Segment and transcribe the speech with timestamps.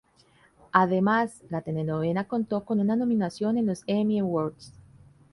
[0.71, 4.73] Además la telenovela contó con una nominación en los Emmy Awards.